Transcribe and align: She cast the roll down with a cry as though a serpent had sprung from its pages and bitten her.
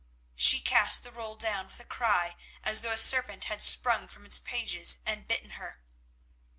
She 0.35 0.61
cast 0.61 1.03
the 1.03 1.11
roll 1.11 1.35
down 1.35 1.67
with 1.67 1.79
a 1.79 1.85
cry 1.85 2.35
as 2.63 2.81
though 2.81 2.91
a 2.93 2.97
serpent 2.97 3.43
had 3.43 3.61
sprung 3.61 4.07
from 4.07 4.25
its 4.25 4.39
pages 4.39 4.97
and 5.05 5.27
bitten 5.27 5.51
her. 5.61 5.83